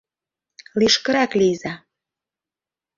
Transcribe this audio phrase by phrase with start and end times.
[0.79, 1.73] —Лишкырак лийза.